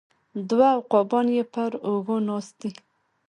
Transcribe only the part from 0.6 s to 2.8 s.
عقابان یې پر اوږو ناست دي